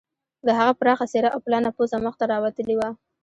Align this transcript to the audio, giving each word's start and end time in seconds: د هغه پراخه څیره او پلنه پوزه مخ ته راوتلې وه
د 0.45 0.47
هغه 0.59 0.73
پراخه 0.79 1.05
څیره 1.11 1.29
او 1.35 1.39
پلنه 1.45 1.69
پوزه 1.75 1.97
مخ 2.05 2.13
ته 2.19 2.25
راوتلې 2.33 2.75
وه 2.77 2.89